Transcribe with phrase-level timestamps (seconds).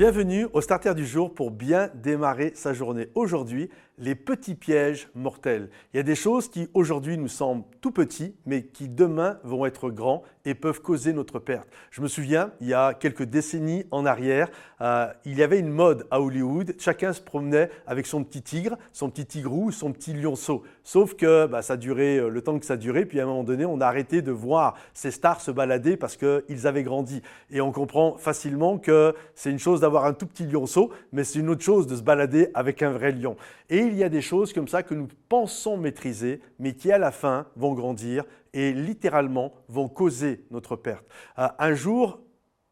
[0.00, 3.10] Bienvenue au starter du jour pour bien démarrer sa journée.
[3.14, 3.68] Aujourd'hui,
[4.00, 5.68] les petits pièges mortels.
[5.92, 9.66] Il y a des choses qui aujourd'hui nous semblent tout petits, mais qui demain vont
[9.66, 11.68] être grands et peuvent causer notre perte.
[11.90, 14.48] Je me souviens, il y a quelques décennies en arrière,
[14.80, 16.74] euh, il y avait une mode à Hollywood.
[16.78, 20.62] Chacun se promenait avec son petit tigre, son petit tigrou, son petit lionceau.
[20.82, 23.44] Sauf que bah, ça durait euh, le temps que ça durait, puis à un moment
[23.44, 27.20] donné, on a arrêté de voir ces stars se balader parce qu'ils avaient grandi.
[27.50, 31.38] Et on comprend facilement que c'est une chose d'avoir un tout petit lionceau, mais c'est
[31.38, 33.36] une autre chose de se balader avec un vrai lion.
[33.68, 36.98] Et il y a des choses comme ça que nous pensons maîtriser, mais qui à
[36.98, 41.04] la fin vont grandir et littéralement vont causer notre perte.
[41.38, 42.20] Euh, un jour,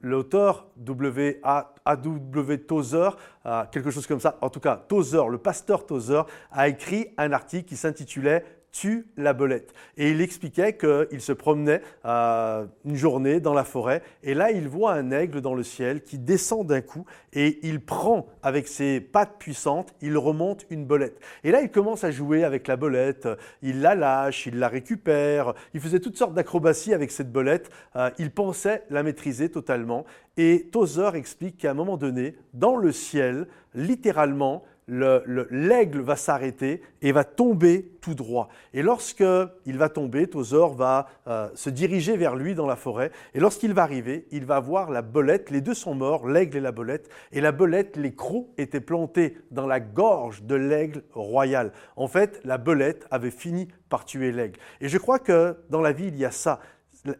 [0.00, 0.68] l'auteur
[1.84, 2.58] A.W.
[2.66, 7.08] Tozer, euh, quelque chose comme ça, en tout cas Tozer, le pasteur Tozer, a écrit
[7.18, 9.72] un article qui s'intitulait tue la belette.
[9.96, 14.92] Et il expliquait qu'il se promenait une journée dans la forêt et là il voit
[14.92, 19.36] un aigle dans le ciel qui descend d'un coup et il prend avec ses pattes
[19.38, 21.18] puissantes, il remonte une belette.
[21.44, 23.28] Et là il commence à jouer avec la belette,
[23.62, 28.10] il la lâche, il la récupère, il faisait toutes sortes d'acrobaties avec cette belette, euh,
[28.18, 30.04] il pensait la maîtriser totalement
[30.36, 37.12] et Tozer explique qu'à un moment donné, dans le ciel, littéralement, l'aigle va s'arrêter et
[37.12, 38.48] va tomber tout droit.
[38.74, 39.24] Et lorsque
[39.66, 43.12] il va tomber, Tozer va euh, se diriger vers lui dans la forêt.
[43.34, 45.50] Et lorsqu'il va arriver, il va voir la belette.
[45.50, 47.08] Les deux sont morts, l'aigle et la belette.
[47.32, 51.72] Et la belette, les crocs étaient plantés dans la gorge de l'aigle royal.
[51.96, 54.58] En fait, la belette avait fini par tuer l'aigle.
[54.80, 56.60] Et je crois que dans la vie, il y a ça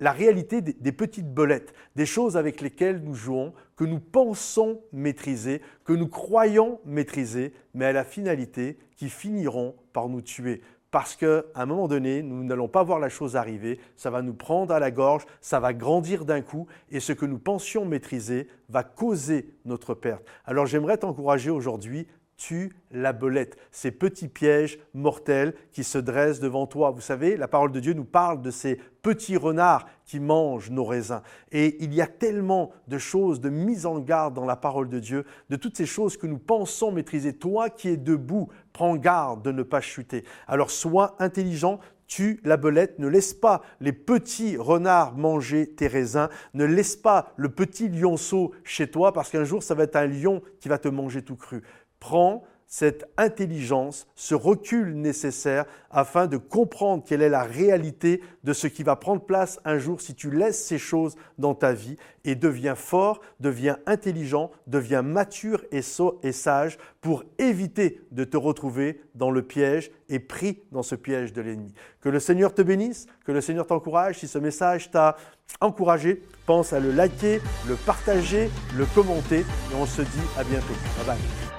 [0.00, 5.62] la réalité des, petites bolettes, des choses avec lesquelles nous jouons, que nous pensons maîtriser,
[5.84, 10.62] que nous croyons maîtriser, mais à la finalité qui finiront par nous tuer.
[10.90, 14.32] Parce qu'à un moment donné, nous n'allons pas voir la chose arriver, ça va nous
[14.32, 18.48] prendre à la gorge, ça va grandir d'un coup, et ce que nous pensions maîtriser
[18.70, 20.24] va causer notre perte.
[20.44, 22.08] Alors j'aimerais t'encourager aujourd'hui
[22.38, 26.90] tue la belette, ces petits pièges mortels qui se dressent devant toi.
[26.90, 30.84] Vous savez, la parole de Dieu nous parle de ces petits renards qui mangent nos
[30.84, 31.20] raisins.
[31.52, 35.00] Et il y a tellement de choses, de mise en garde dans la parole de
[35.00, 37.34] Dieu, de toutes ces choses que nous pensons maîtriser.
[37.34, 40.24] Toi qui es debout, prends garde de ne pas chuter.
[40.46, 46.28] Alors sois intelligent, tue la belette, ne laisse pas les petits renards manger tes raisins,
[46.54, 50.06] ne laisse pas le petit lionceau chez toi, parce qu'un jour, ça va être un
[50.06, 51.62] lion qui va te manger tout cru
[52.00, 58.66] prend cette intelligence, ce recul nécessaire afin de comprendre quelle est la réalité de ce
[58.66, 62.34] qui va prendre place un jour si tu laisses ces choses dans ta vie et
[62.34, 65.80] deviens fort, deviens intelligent, deviens mature et,
[66.22, 71.32] et sage pour éviter de te retrouver dans le piège et pris dans ce piège
[71.32, 71.72] de l'ennemi.
[72.02, 74.18] Que le Seigneur te bénisse, que le Seigneur t'encourage.
[74.18, 75.16] Si ce message t'a
[75.62, 80.74] encouragé, pense à le liker, le partager, le commenter et on se dit à bientôt.
[80.98, 81.57] Bye bye.